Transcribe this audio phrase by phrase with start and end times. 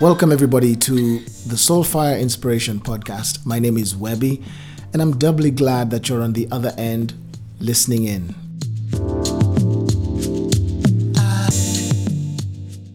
[0.00, 3.44] Welcome, everybody, to the Soulfire Inspiration Podcast.
[3.44, 4.42] My name is Webby,
[4.94, 7.12] and I'm doubly glad that you're on the other end
[7.58, 8.34] listening in.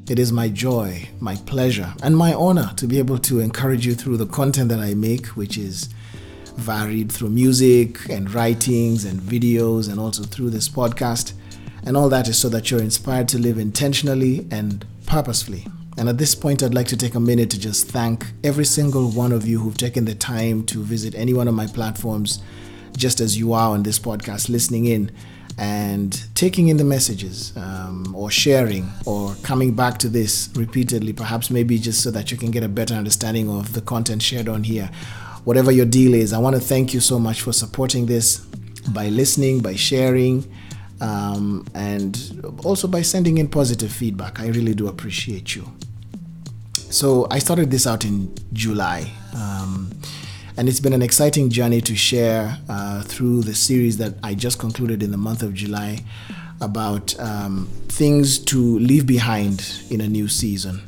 [0.10, 3.94] It is my joy, my pleasure, and my honor to be able to encourage you
[3.94, 5.90] through the content that I make, which is
[6.56, 11.34] varied through music and writings and videos, and also through this podcast.
[11.86, 15.68] And all that is so that you're inspired to live intentionally and purposefully.
[15.98, 19.10] And at this point, I'd like to take a minute to just thank every single
[19.12, 22.42] one of you who've taken the time to visit any one of my platforms,
[22.98, 25.12] just as you are on this podcast, listening in
[25.58, 31.50] and taking in the messages um, or sharing or coming back to this repeatedly, perhaps
[31.50, 34.64] maybe just so that you can get a better understanding of the content shared on
[34.64, 34.90] here.
[35.46, 38.40] Whatever your deal is, I want to thank you so much for supporting this
[38.90, 40.52] by listening, by sharing
[41.00, 44.40] um, and also by sending in positive feedback.
[44.40, 45.72] I really do appreciate you.
[46.96, 49.12] So I started this out in July.
[49.36, 49.92] Um,
[50.56, 54.60] and it's been an exciting journey to share uh, through the series that I just
[54.60, 56.06] concluded in the month of July
[56.62, 60.80] about um, things to leave behind in a new season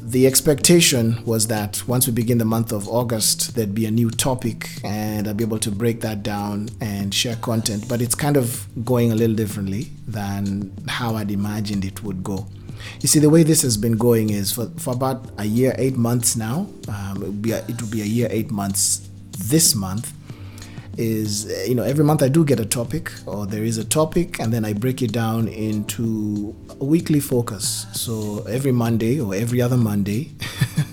[0.00, 4.10] the expectation was that once we begin the month of August, there'd be a new
[4.10, 7.88] topic and I'd be able to break that down and share content.
[7.88, 12.46] But it's kind of going a little differently than how I'd imagined it would go.
[13.00, 15.96] You see, the way this has been going is for, for about a year, eight
[15.96, 16.68] months now.
[16.88, 19.08] Um, it, would be a, it would be a year, eight months
[19.38, 20.12] this month
[20.96, 24.38] is you know every month I do get a topic or there is a topic
[24.38, 27.86] and then I break it down into a weekly focus.
[27.92, 30.30] So every Monday or every other Monday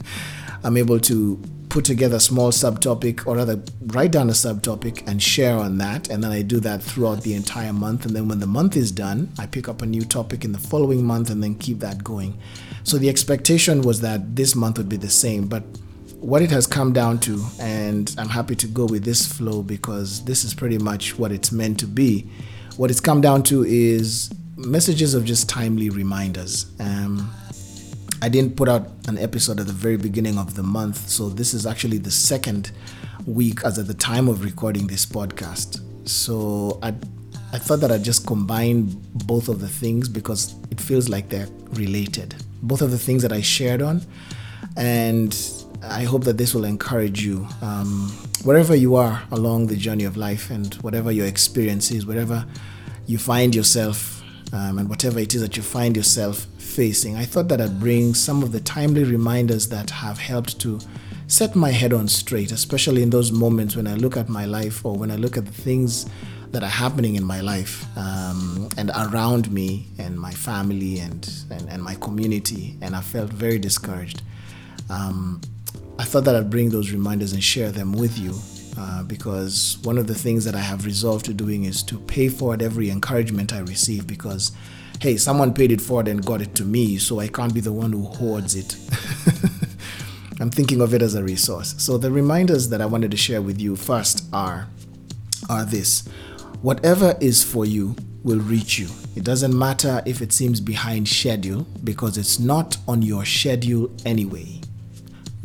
[0.63, 1.39] I'm able to
[1.71, 6.09] put together a small subtopic or rather write down a subtopic and share on that
[6.09, 8.91] and then I do that throughout the entire month and then when the month is
[8.91, 12.03] done I pick up a new topic in the following month and then keep that
[12.03, 12.37] going.
[12.83, 15.63] So the expectation was that this month would be the same but
[16.21, 20.23] what it has come down to, and I'm happy to go with this flow because
[20.23, 22.29] this is pretty much what it's meant to be.
[22.77, 26.67] What it's come down to is messages of just timely reminders.
[26.79, 27.33] Um,
[28.23, 31.55] I didn't put out an episode at the very beginning of the month, so this
[31.55, 32.71] is actually the second
[33.25, 35.81] week as at the time of recording this podcast.
[36.07, 36.93] So I
[37.53, 38.95] I thought that I'd just combine
[39.25, 42.35] both of the things because it feels like they're related.
[42.61, 44.01] Both of the things that I shared on
[44.77, 45.35] and
[45.83, 48.09] I hope that this will encourage you um,
[48.43, 52.45] wherever you are along the journey of life and whatever your experience is, wherever
[53.07, 54.21] you find yourself,
[54.53, 57.17] um, and whatever it is that you find yourself facing.
[57.17, 60.79] I thought that I'd bring some of the timely reminders that have helped to
[61.27, 64.85] set my head on straight, especially in those moments when I look at my life
[64.85, 66.05] or when I look at the things
[66.51, 71.69] that are happening in my life um, and around me and my family and, and,
[71.69, 74.21] and, my community, and I felt very discouraged.
[74.89, 75.39] Um,
[75.97, 78.33] I thought that I'd bring those reminders and share them with you
[78.77, 82.27] uh, because one of the things that I have resolved to doing is to pay
[82.27, 84.51] forward every encouragement I receive because,
[85.01, 87.73] hey, someone paid it forward and got it to me, so I can't be the
[87.73, 88.75] one who hoards it.
[90.39, 91.73] I'm thinking of it as a resource.
[91.79, 94.67] So the reminders that I wanted to share with you first are
[95.49, 96.07] are this.
[96.61, 98.89] Whatever is for you will reach you.
[99.15, 104.61] It doesn't matter if it seems behind schedule because it's not on your schedule anyway.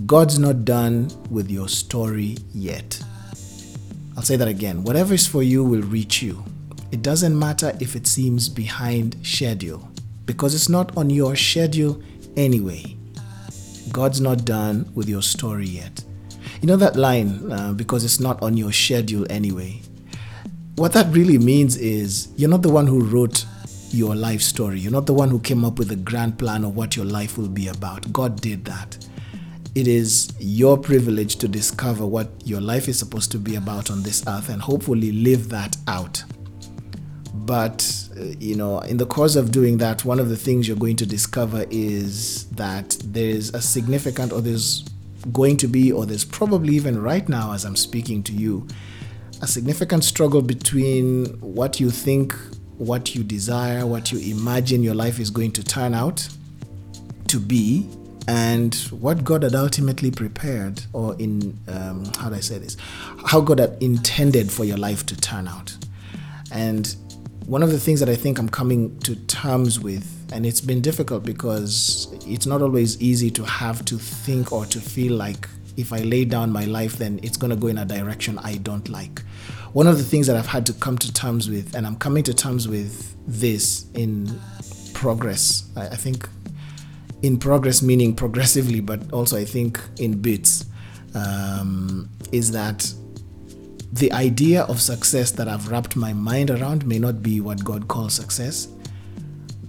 [0.04, 3.02] God's not done with your story yet.
[4.18, 4.84] I'll say that again.
[4.84, 6.44] Whatever is for you will reach you.
[6.90, 9.88] It doesn't matter if it seems behind schedule
[10.24, 12.02] because it's not on your schedule
[12.36, 12.96] anyway.
[13.92, 16.04] God's not done with your story yet.
[16.60, 19.80] You know that line, uh, because it's not on your schedule anyway.
[20.76, 23.44] What that really means is you're not the one who wrote
[23.90, 24.80] your life story.
[24.80, 27.38] You're not the one who came up with a grand plan of what your life
[27.38, 28.12] will be about.
[28.12, 29.06] God did that
[29.76, 34.02] it is your privilege to discover what your life is supposed to be about on
[34.02, 36.24] this earth and hopefully live that out.
[37.44, 40.76] But, uh, you know, in the course of doing that, one of the things you're
[40.76, 44.84] going to discover is that there's a significant, or there's
[45.32, 48.66] going to be, or there's probably even right now as I'm speaking to you,
[49.42, 52.34] a significant struggle between what you think,
[52.78, 56.28] what you desire, what you imagine your life is going to turn out
[57.28, 57.88] to be,
[58.28, 62.76] and what God had ultimately prepared, or in um, how do I say this,
[63.24, 65.76] how God had intended for your life to turn out.
[66.50, 66.96] And
[67.46, 70.80] one of the things that I think I'm coming to terms with, and it's been
[70.80, 75.92] difficult because it's not always easy to have to think or to feel like if
[75.92, 78.88] I lay down my life, then it's going to go in a direction I don't
[78.88, 79.22] like.
[79.74, 82.24] One of the things that I've had to come to terms with, and I'm coming
[82.24, 84.40] to terms with this in
[84.92, 86.28] progress, I, I think
[87.22, 90.64] in progress, meaning progressively, but also I think in bits,
[91.14, 92.92] um, is that
[93.92, 97.88] the idea of success that I've wrapped my mind around may not be what God
[97.88, 98.68] calls success.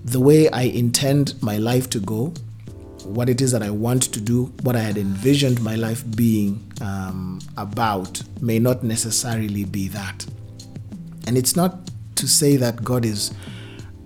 [0.06, 2.34] The way I intend my life to go,
[3.04, 6.62] what it is that I want to do, what I had envisioned my life being
[6.82, 10.26] um, about, may not necessarily be that.
[11.26, 13.34] And it's not to say that God is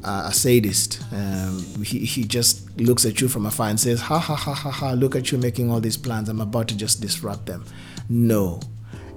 [0.04, 1.02] uh, a sadist.
[1.12, 4.72] Um, he, he just looks at you from afar and says, Ha ha ha ha
[4.72, 6.30] ha, look at you making all these plans.
[6.30, 7.66] I'm about to just disrupt them.
[8.10, 8.60] No,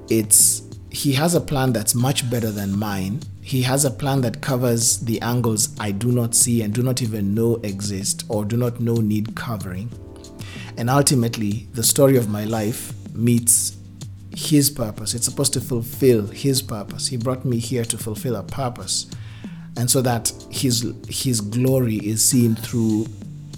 [0.09, 0.63] it's
[0.95, 3.21] he has a plan that's much better than mine.
[3.43, 7.03] He has a plan that covers the angles I do not see and do not
[7.03, 9.91] even know exist or do not know need covering.
[10.77, 13.77] And ultimately, the story of my life meets
[14.37, 15.15] his purpose.
[15.15, 17.09] It's supposed to fulfill his purpose.
[17.09, 19.11] He brought me here to fulfill a purpose.
[19.77, 23.07] And so that his his glory is seen through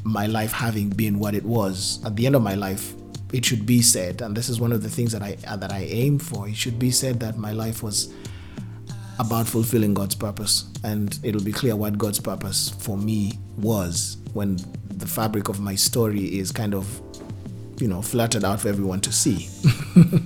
[0.04, 2.00] my life having been what it was.
[2.02, 2.94] At the end of my life,
[3.32, 5.72] it should be said, and this is one of the things that I uh, that
[5.72, 6.48] I aim for.
[6.48, 8.12] It should be said that my life was
[9.18, 14.58] about fulfilling God's purpose, and it'll be clear what God's purpose for me was when
[14.88, 17.00] the fabric of my story is kind of,
[17.78, 19.48] you know, flattened out for everyone to see.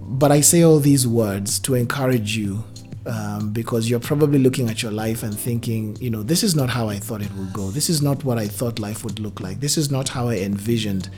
[0.00, 2.64] but I say all these words to encourage you
[3.08, 6.68] um, because you're probably looking at your life and thinking, you know, this is not
[6.68, 7.70] how I thought it would go.
[7.70, 9.60] This is not what I thought life would look like.
[9.60, 11.08] This is not how I envisioned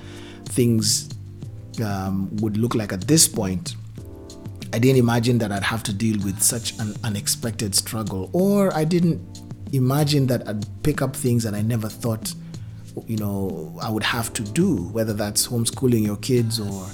[0.44, 1.10] things
[1.84, 3.74] um, would look like at this point.
[4.72, 8.84] I didn't imagine that I'd have to deal with such an unexpected struggle, or I
[8.84, 9.20] didn't
[9.72, 12.32] imagine that I'd pick up things that I never thought,
[13.06, 16.86] you know, I would have to do, whether that's homeschooling your kids or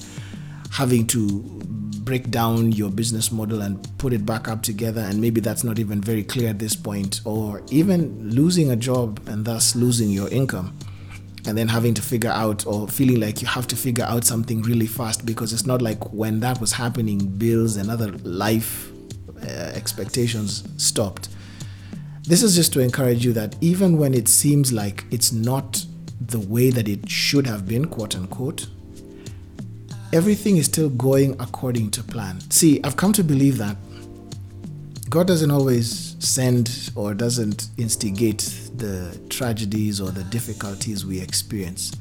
[0.71, 1.61] having to
[2.07, 5.79] break down your business model and put it back up together and maybe that's not
[5.79, 10.29] even very clear at this point or even losing a job and thus losing your
[10.31, 10.73] income
[11.47, 14.63] and then having to figure out or feeling like you have to figure out something
[14.63, 18.91] really fast because it's not like when that was happening bills and other life
[19.43, 21.29] uh, expectations stopped.
[22.23, 25.85] This is just to encourage you that even when it seems like it's not
[26.21, 28.69] the way that it should have been quote unquote
[30.13, 32.41] everything is still going according to plan.
[32.51, 33.77] See, I've come to believe that
[35.09, 38.39] God doesn't always send or doesn't instigate
[38.77, 41.93] the tragedies or the difficulties we experience.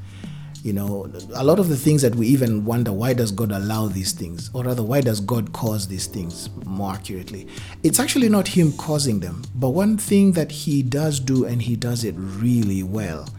[0.64, 3.88] You know, a lot of the things that we even wonder why does God allow
[3.88, 7.48] these things, or rather, why does God cause these things more accurately?
[7.84, 11.76] It's actually not Him causing them, but one thing that He does do, and He
[11.76, 13.30] does it really well,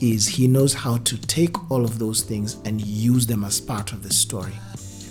[0.00, 3.92] is he knows how to take all of those things and use them as part
[3.92, 4.52] of the story.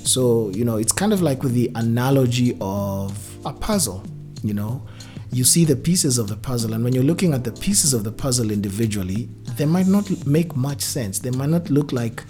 [0.04, 4.04] So, you know, it's kind of like with the analogy of a puzzle,
[4.44, 4.86] you know.
[5.32, 8.04] You see the pieces of the puzzle, and when you're looking at the pieces of
[8.04, 11.20] the puzzle individually, they might not make much sense.
[11.20, 12.24] They might not look like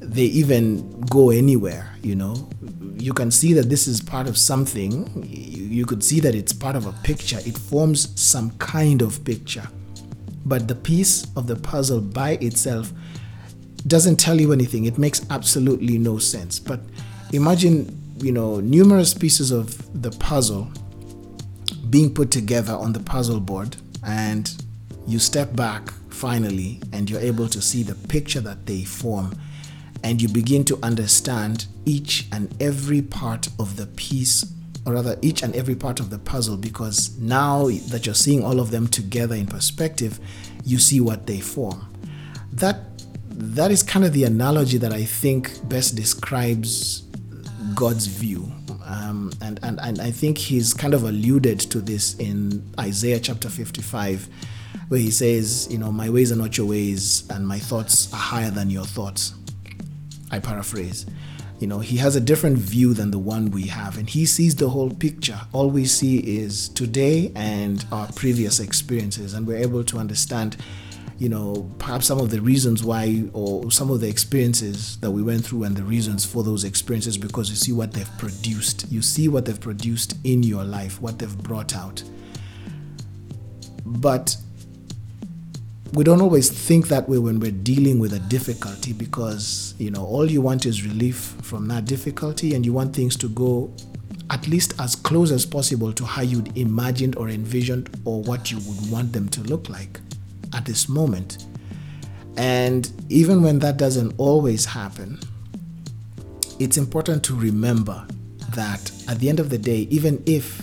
[0.00, 2.48] they even go anywhere, you know.
[2.94, 5.28] You can see that this is part of something.
[5.28, 7.38] You could see that it's part of a picture.
[7.44, 9.68] It forms some kind of picture
[10.44, 12.92] but the piece of the puzzle by itself
[13.86, 14.84] doesn't tell you anything.
[14.84, 16.58] It makes absolutely no sense.
[16.58, 16.80] But
[17.32, 20.70] imagine, you know, numerous pieces of the puzzle
[21.90, 24.52] being put together on the puzzle board, and
[25.06, 29.32] you step back finally, and you're able to see the picture that they form,
[30.04, 34.44] and you begin to understand each and every part of the piece
[34.88, 38.58] or rather each and every part of the puzzle because now that you're seeing all
[38.58, 40.18] of them together in perspective
[40.64, 41.86] you see what they form.
[42.52, 42.80] That
[43.30, 47.02] that is kind of the analogy that i think best describes
[47.74, 48.50] god's view.
[48.84, 53.50] Um, and, and, and i think he's kind of alluded to this in isaiah chapter
[53.50, 54.26] 55
[54.88, 58.16] where he says you know my ways are not your ways and my thoughts are
[58.16, 59.34] higher than your thoughts.
[60.30, 61.04] I paraphrase
[61.58, 64.54] you know, he has a different view than the one we have, and he sees
[64.54, 65.40] the whole picture.
[65.52, 70.56] All we see is today and our previous experiences, and we're able to understand,
[71.18, 75.20] you know, perhaps some of the reasons why, or some of the experiences that we
[75.20, 78.86] went through, and the reasons for those experiences, because you see what they've produced.
[78.90, 82.04] You see what they've produced in your life, what they've brought out.
[83.84, 84.36] But
[85.94, 90.04] we don't always think that way when we're dealing with a difficulty because you know
[90.04, 93.72] all you want is relief from that difficulty and you want things to go
[94.30, 98.58] at least as close as possible to how you'd imagined or envisioned or what you
[98.58, 99.98] would want them to look like
[100.54, 101.46] at this moment.
[102.36, 105.18] And even when that doesn't always happen
[106.58, 108.04] it's important to remember
[108.50, 110.62] that at the end of the day even if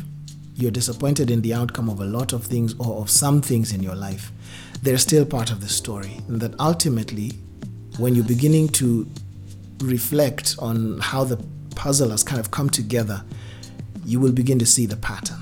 [0.55, 3.81] you're disappointed in the outcome of a lot of things or of some things in
[3.81, 4.31] your life
[4.81, 6.21] they're still part of the story.
[6.27, 7.31] And that ultimately,
[7.97, 9.07] when you're beginning to
[9.79, 11.37] reflect on how the
[11.75, 13.23] puzzle has kind of come together,
[14.05, 15.41] you will begin to see the pattern.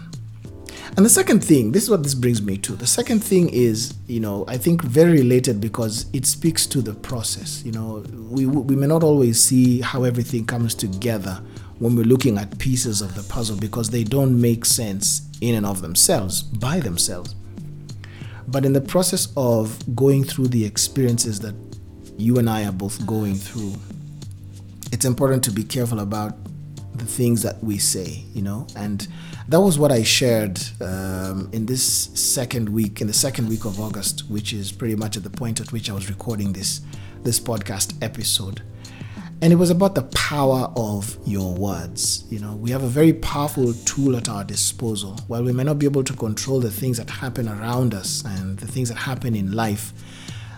[0.96, 2.74] And the second thing, this is what this brings me to.
[2.74, 6.94] The second thing is, you know, I think very related because it speaks to the
[6.94, 7.64] process.
[7.66, 11.42] You know, we, we may not always see how everything comes together
[11.80, 15.66] when we're looking at pieces of the puzzle because they don't make sense in and
[15.66, 17.34] of themselves, by themselves.
[18.48, 21.56] But in the process of going through the experiences that
[22.18, 23.74] you and I are both going through,
[24.92, 26.36] it's important to be careful about
[26.96, 29.08] the things that we say, you know, and
[29.48, 33.80] that was what I shared um, in this second week, in the second week of
[33.80, 36.82] August, which is pretty much at the point at which I was recording this
[37.24, 38.62] this podcast episode.
[39.44, 42.24] And it was about the power of your words.
[42.30, 45.20] You know, we have a very powerful tool at our disposal.
[45.28, 48.58] While we may not be able to control the things that happen around us and
[48.58, 49.92] the things that happen in life,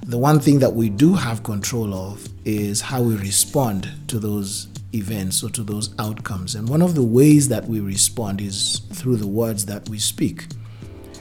[0.04, 4.68] the one thing that we do have control of is how we respond to those
[4.94, 6.54] events or to those outcomes.
[6.54, 10.46] And one of the ways that we respond is through the words that we speak.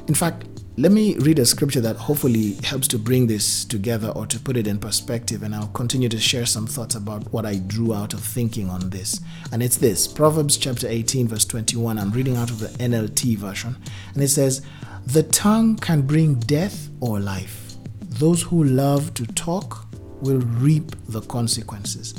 [0.06, 0.44] In fact,
[0.76, 4.56] let me read a scripture that hopefully helps to bring this together or to put
[4.56, 8.12] it in perspective, and I'll continue to share some thoughts about what I drew out
[8.12, 9.20] of thinking on this.
[9.52, 11.96] And it's this Proverbs chapter 18, verse 21.
[11.96, 13.76] I'm reading out of the NLT version,
[14.14, 14.62] and it says,
[15.06, 17.74] The tongue can bring death or life.
[18.00, 19.86] Those who love to talk
[20.22, 22.14] will reap the consequences.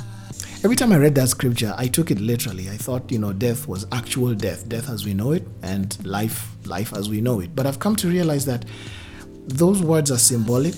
[0.64, 2.70] Every time I read that scripture, I took it literally.
[2.70, 6.55] I thought, you know, death was actual death, death as we know it, and life,
[6.66, 7.54] life as we know it.
[7.54, 8.64] But I've come to realize that
[9.46, 10.74] those words are symbolic.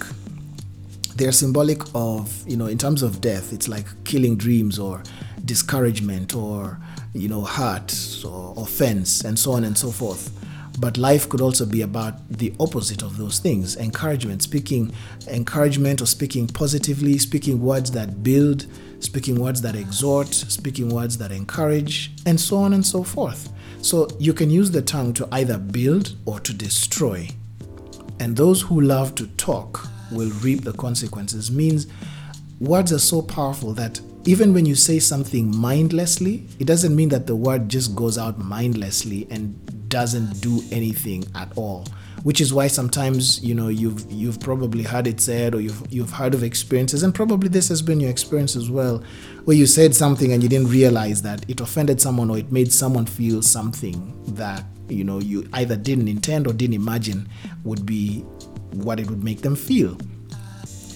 [1.16, 5.02] They're symbolic of, you know, in terms of death, it's like killing dreams or
[5.45, 6.78] discouragement or,
[7.12, 10.35] you know, hurt or offense and so on and so forth.
[10.80, 14.92] But life could also be about the opposite of those things encouragement, speaking
[15.26, 18.66] encouragement or speaking positively, speaking words that build
[19.00, 23.52] speaking words that exhort, speaking words that encourage, and so on and so forth.
[23.81, 27.29] So you can use the tongue to either build or to destroy.
[28.21, 31.51] And those who love to talk will reap the consequences.
[31.51, 31.87] Means
[32.61, 37.27] words are so powerful that even when you say something mindlessly, it doesn't mean that
[37.27, 41.87] the word just goes out mindlessly and doesn't do anything at all
[42.29, 46.11] which is why sometimes you know you've you've probably heard it said or you've you've
[46.11, 49.03] heard of experiences and probably this has been your experience as well
[49.45, 52.71] where you said something and you didn't realize that it offended someone or it made
[52.71, 53.97] someone feel something
[54.35, 57.27] that you know you either didn't intend or didn't imagine
[57.65, 58.19] would be
[58.73, 59.97] what it would make them feel.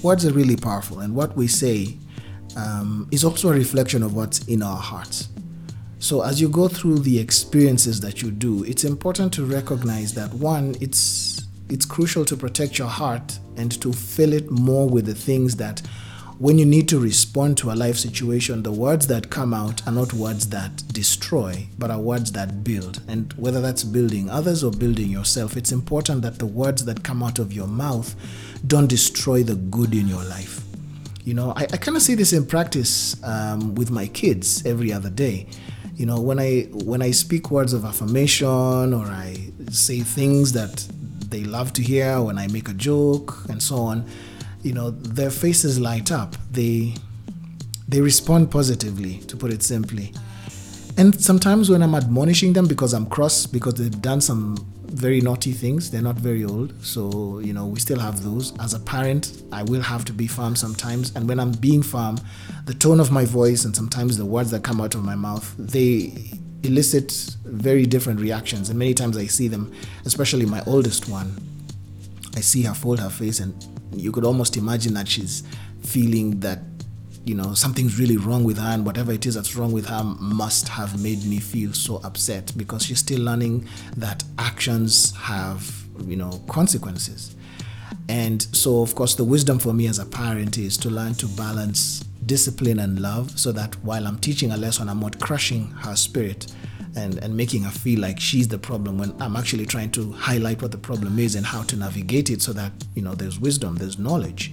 [0.03, 1.97] Words are really powerful and what we say
[2.57, 5.31] um, is also a reflection of what's in our hearts
[6.02, 10.35] so as you go through the experiences that you do, it's important to recognize that
[10.35, 15.14] one, it's it's crucial to protect your heart and to fill it more with the
[15.14, 15.80] things that
[16.38, 19.92] when you need to respond to a life situation, the words that come out are
[19.92, 23.00] not words that destroy, but are words that build.
[23.06, 27.23] And whether that's building others or building yourself, it's important that the words that come
[27.23, 28.16] out of your mouth
[28.66, 30.64] don't destroy the good in your life.
[31.23, 34.92] You know, I, I kind of see this in practice um, with my kids every
[34.92, 35.47] other day
[35.94, 39.37] you know when i when i speak words of affirmation or i
[39.70, 40.87] say things that
[41.28, 44.06] they love to hear when i make a joke and so on
[44.62, 46.37] you know their faces light up.
[46.50, 46.94] They
[47.88, 50.12] they respond positively to put it simply.
[50.96, 54.56] And sometimes when i'm admonishing them because i'm cross because they've done some
[54.92, 55.90] very naughty things.
[55.90, 58.56] They're not very old, so you know we still have those.
[58.58, 62.18] As a parent, I will have to be firm sometimes, and when I'm being firm,
[62.66, 65.54] the tone of my voice and sometimes the words that come out of my mouth
[65.58, 66.12] they
[66.62, 68.70] elicit very different reactions.
[68.70, 69.72] And many times I see them,
[70.04, 71.37] especially my oldest one.
[72.34, 73.54] I see her fold her face, and
[73.94, 75.42] you could almost imagine that she's
[75.82, 76.72] feeling that
[77.25, 80.02] you know something's really wrong with her and whatever it is that's wrong with her
[80.21, 86.17] must have made me feel so upset because she's still learning that actions have you
[86.17, 87.37] know consequences.
[88.09, 91.26] And so of course the wisdom for me as a parent is to learn to
[91.29, 95.97] balance discipline and love so that while i'm teaching a lesson i'm not crushing her
[95.97, 96.47] spirit
[96.95, 100.62] and, and making her feel like she's the problem when i'm actually trying to highlight
[100.62, 103.75] what the problem is and how to navigate it so that you know there's wisdom
[103.75, 104.52] there's knowledge.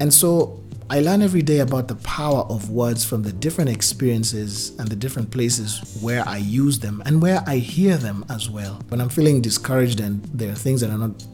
[0.00, 0.61] And so
[0.92, 4.94] I learn every day about the power of words from the different experiences and the
[4.94, 8.78] different places where I use them and where I hear them as well.
[8.88, 11.24] When I'm feeling discouraged and there are things that are not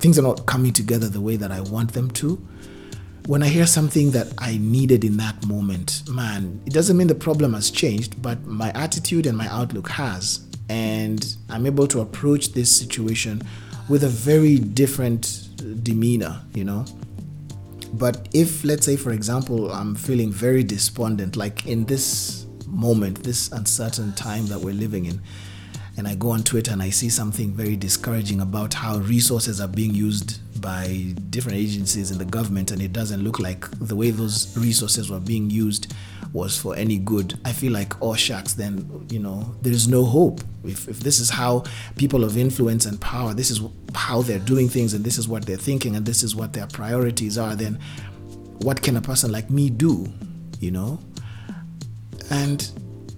[0.00, 2.44] things are not coming together the way that I want them to,
[3.26, 7.14] when I hear something that I needed in that moment, man, it doesn't mean the
[7.14, 10.44] problem has changed, but my attitude and my outlook has.
[10.68, 13.42] And I'm able to approach this situation
[13.88, 15.50] with a very different
[15.84, 16.84] demeanor, you know.
[17.92, 23.52] But if, let's say, for example, I'm feeling very despondent, like in this moment, this
[23.52, 25.20] uncertain time that we're living in,
[25.98, 29.68] and I go on Twitter and I see something very discouraging about how resources are
[29.68, 34.10] being used by different agencies in the government, and it doesn't look like the way
[34.10, 35.92] those resources were being used
[36.32, 40.40] was for any good, I feel like, oh shucks, then, you know, there's no hope.
[40.64, 41.64] If, if this is how
[41.96, 43.60] people of influence and power, this is
[43.94, 46.66] how they're doing things, and this is what they're thinking, and this is what their
[46.66, 47.78] priorities are, then
[48.58, 50.12] what can a person like me do,
[50.60, 50.98] you know?
[52.30, 52.70] And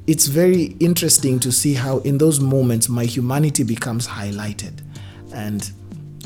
[0.07, 4.81] it's very interesting to see how, in those moments, my humanity becomes highlighted.
[5.33, 5.71] And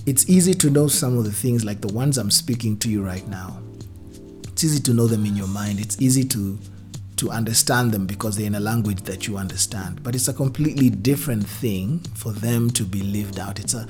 [0.06, 3.04] it's easy to know some of the things like the ones I'm speaking to you
[3.04, 3.60] right now.
[4.48, 5.80] It's easy to know them in your mind.
[5.80, 6.58] It's easy to
[7.18, 10.02] to understand them because they're in a language that you understand.
[10.02, 13.58] But it's a completely different thing for them to be lived out.
[13.58, 13.86] It's a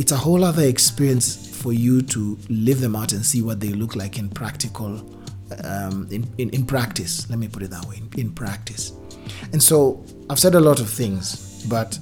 [0.00, 3.68] it's a whole other experience for you to live them out and see what they
[3.68, 5.04] look like in practical
[5.62, 7.28] um, in, in, in practice.
[7.28, 8.94] Let me put it that way, in, in practice.
[9.52, 11.98] And so I've said a lot of things, but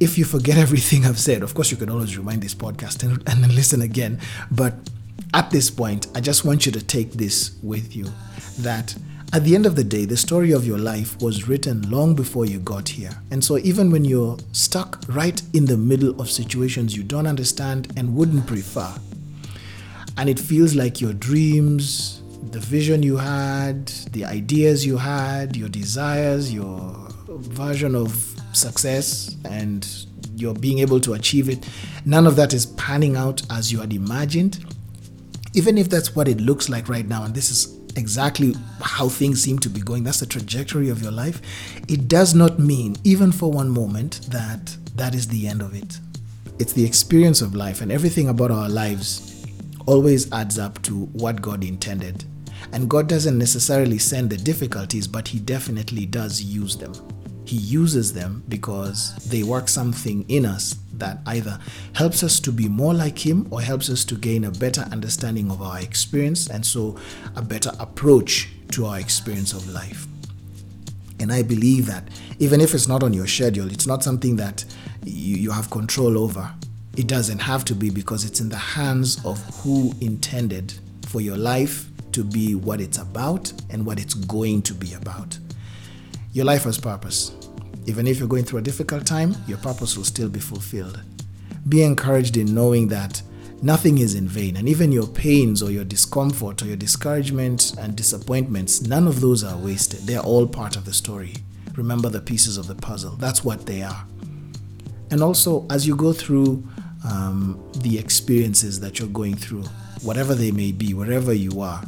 [0.00, 3.22] if you forget everything I've said, of course you can always rewind this podcast and,
[3.28, 4.18] and listen again.
[4.50, 4.72] But
[5.34, 8.06] at this point, I just want you to take this with you
[8.60, 8.96] that
[9.32, 12.46] at the end of the day, the story of your life was written long before
[12.46, 13.10] you got here.
[13.30, 17.92] And so, even when you're stuck right in the middle of situations you don't understand
[17.96, 18.90] and wouldn't prefer,
[20.16, 25.68] and it feels like your dreams, the vision you had, the ideas you had, your
[25.68, 30.06] desires, your version of success, and
[30.36, 31.68] you're being able to achieve it,
[32.06, 34.64] none of that is panning out as you had imagined.
[35.54, 39.42] Even if that's what it looks like right now, and this is exactly how things
[39.42, 41.42] seem to be going, that's the trajectory of your life,
[41.88, 45.98] it does not mean, even for one moment, that that is the end of it.
[46.58, 49.44] It's the experience of life, and everything about our lives
[49.86, 52.24] always adds up to what God intended.
[52.72, 56.92] And God doesn't necessarily send the difficulties, but He definitely does use them.
[57.48, 61.58] He uses them because they work something in us that either
[61.94, 65.50] helps us to be more like Him or helps us to gain a better understanding
[65.50, 66.98] of our experience and so
[67.36, 70.06] a better approach to our experience of life.
[71.20, 72.06] And I believe that
[72.38, 74.66] even if it's not on your schedule, it's not something that
[75.06, 76.52] you, you have control over.
[76.98, 80.74] It doesn't have to be because it's in the hands of who intended
[81.06, 85.38] for your life to be what it's about and what it's going to be about.
[86.34, 87.37] Your life has purpose.
[87.88, 91.00] Even if you're going through a difficult time, your purpose will still be fulfilled.
[91.70, 93.22] Be encouraged in knowing that
[93.62, 97.96] nothing is in vain, and even your pains or your discomfort or your discouragement and
[97.96, 100.00] disappointments, none of those are wasted.
[100.00, 101.32] They're all part of the story.
[101.76, 103.16] Remember the pieces of the puzzle.
[103.16, 104.04] That's what they are.
[105.10, 106.62] And also, as you go through
[107.10, 109.64] um, the experiences that you're going through,
[110.02, 111.82] whatever they may be, wherever you are,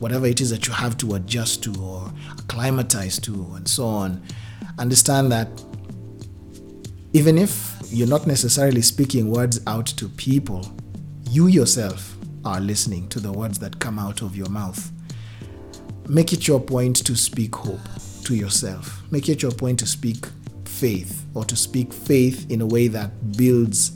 [0.00, 4.22] whatever it is that you have to adjust to or acclimatize to, and so on,
[4.78, 5.48] understand that
[7.12, 10.70] even if you're not necessarily speaking words out to people,
[11.30, 14.90] you yourself are listening to the words that come out of your mouth.
[16.08, 17.80] Make it your point to speak hope
[18.24, 19.02] to yourself.
[19.10, 20.26] Make it your point to speak
[20.64, 23.92] faith or to speak faith in a way that builds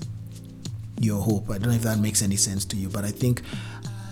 [0.98, 1.50] your hope.
[1.50, 3.42] I don't know if that makes any sense to you, but I think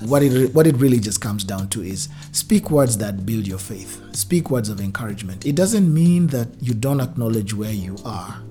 [0.01, 3.59] what it what it really just comes down to is speak words that build your
[3.59, 4.03] faith.
[4.15, 5.45] Speak words of encouragement.
[5.47, 8.43] It doesn't mean that you don't acknowledge where you are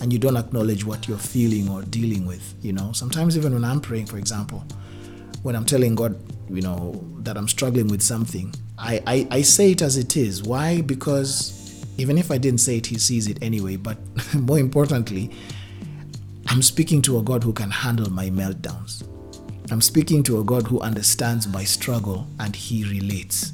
[0.00, 2.92] and you don't acknowledge what you're feeling or dealing with you know?
[2.92, 4.64] Sometimes even when i'm praying for example
[5.42, 6.18] when i'm telling god
[6.50, 10.42] you know that i'm struggling with something i i, I say it as it is.
[10.42, 10.82] Why?
[10.82, 13.76] Because even if i didn't say it he sees it anyway.
[13.76, 13.98] But
[14.34, 15.30] more importantly
[16.48, 19.04] i'm speaking to a god who can handle my meltdowns
[19.72, 23.52] I'm speaking to a God who understands my struggle and He relates.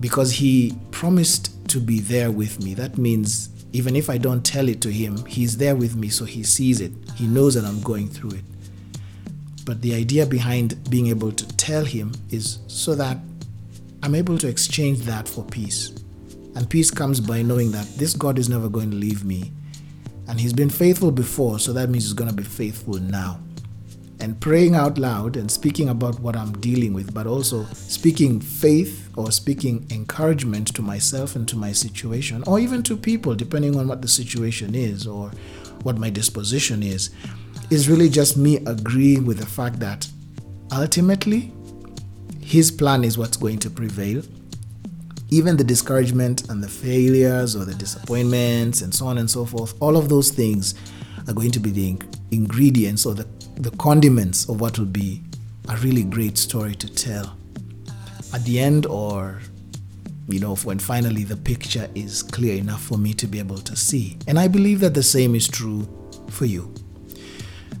[0.00, 2.74] Because He promised to be there with me.
[2.74, 6.24] That means even if I don't tell it to Him, He's there with me so
[6.24, 6.92] He sees it.
[7.16, 8.44] He knows that I'm going through it.
[9.64, 13.16] But the idea behind being able to tell Him is so that
[14.02, 15.90] I'm able to exchange that for peace.
[16.56, 19.52] And peace comes by knowing that this God is never going to leave me.
[20.28, 23.40] And He's been faithful before, so that means He's going to be faithful now
[24.20, 29.08] and praying out loud and speaking about what I'm dealing with, but also speaking faith
[29.16, 33.88] or speaking encouragement to myself and to my situation, or even to people, depending on
[33.88, 35.30] what the situation is or
[35.82, 37.10] what my disposition is,
[37.70, 40.08] is really just me agreeing with the fact that
[40.72, 41.52] ultimately
[42.40, 44.22] His plan is what's going to prevail.
[45.30, 49.74] Even the discouragement and the failures or the disappointments and so on and so forth,
[49.80, 50.74] all of those things
[51.28, 51.96] are going to be the
[52.32, 53.26] ingredients or the,
[53.60, 55.22] the condiments of what will be
[55.68, 57.36] a really great story to tell
[58.32, 59.38] at the end or
[60.28, 63.76] you know when finally the picture is clear enough for me to be able to
[63.76, 64.16] see.
[64.26, 65.86] And i believe that the same is true
[66.30, 66.72] for you.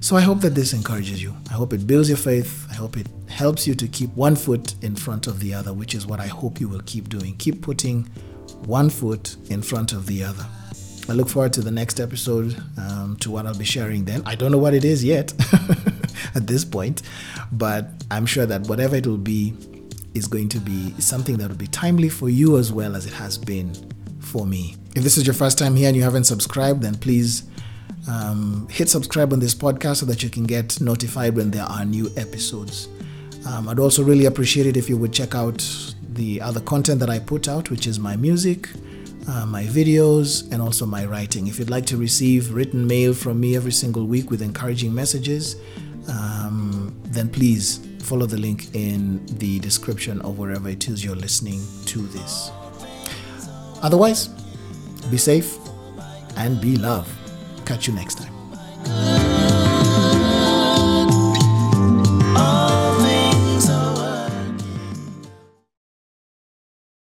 [0.00, 1.34] So i hope that this encourages you.
[1.48, 2.66] I hope it builds your faith.
[2.70, 5.94] I hope it helps you to keep one foot in front of the other which
[5.94, 7.36] is what i hope you will keep doing.
[7.38, 8.02] Keep putting
[8.66, 10.46] one foot in front of the other
[11.10, 14.22] I look forward to the next episode, um, to what I'll be sharing then.
[14.26, 15.32] I don't know what it is yet
[16.36, 17.02] at this point,
[17.50, 19.52] but I'm sure that whatever it will be
[20.14, 23.12] is going to be something that will be timely for you as well as it
[23.14, 23.74] has been
[24.20, 24.76] for me.
[24.94, 27.42] If this is your first time here and you haven't subscribed, then please
[28.08, 31.84] um, hit subscribe on this podcast so that you can get notified when there are
[31.84, 32.88] new episodes.
[33.48, 35.66] Um, I'd also really appreciate it if you would check out
[36.08, 38.68] the other content that I put out, which is my music
[39.28, 41.46] uh, my videos, and also my writing.
[41.46, 45.56] If you'd like to receive written mail from me every single week with encouraging messages,
[46.08, 51.62] um, then please follow the link in the description of wherever it is you're listening
[51.86, 52.50] to this.
[53.82, 54.28] Otherwise,
[55.10, 55.56] be safe
[56.36, 57.08] and be love.
[57.64, 59.19] Catch you next time.